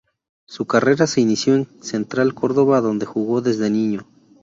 Su 0.47 0.65
carrera 0.65 1.05
se 1.05 1.21
inició 1.21 1.53
en 1.53 1.67
Central 1.83 2.33
Córdoba 2.33 2.81
donde 2.81 3.05
jugó 3.05 3.41
desde 3.41 3.69
niño. 3.69 4.07